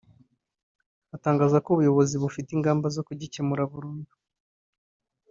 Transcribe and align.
atangaza 1.15 1.57
ko 1.63 1.67
ubuyobozi 1.71 2.15
bufite 2.23 2.49
ingamba 2.53 2.87
zo 2.95 3.01
ku 3.07 3.11
gikemura 3.19 3.63
burundu 3.71 4.13